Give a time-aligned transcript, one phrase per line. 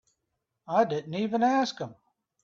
[0.67, 1.93] I didn't even ask him.